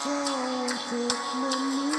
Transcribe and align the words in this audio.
Kau 0.00 0.16
untuk 0.64 1.12
memilih 1.36 1.89